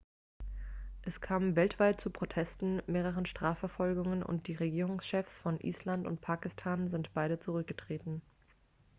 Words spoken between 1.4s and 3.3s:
weltweit zu protesten mehreren